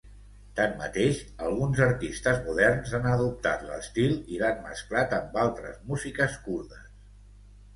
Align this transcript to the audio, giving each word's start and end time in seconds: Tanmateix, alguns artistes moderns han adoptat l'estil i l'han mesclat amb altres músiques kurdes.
Tanmateix, 0.59 1.17
alguns 1.49 1.81
artistes 1.87 2.39
moderns 2.47 2.95
han 2.99 3.05
adoptat 3.11 3.67
l'estil 3.67 4.17
i 4.37 4.41
l'han 4.41 4.65
mesclat 4.65 5.15
amb 5.19 5.39
altres 5.43 5.77
músiques 5.93 6.41
kurdes. 6.49 6.91